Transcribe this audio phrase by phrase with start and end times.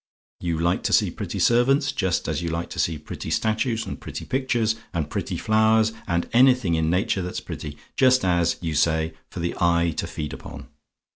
[0.39, 3.99] You like to see pretty servants, just as you like to see pretty statues, and
[4.01, 9.13] pretty pictures, and pretty flowers, and anything in nature that's pretty, just, as you say,
[9.29, 10.69] for the eye to feed upon.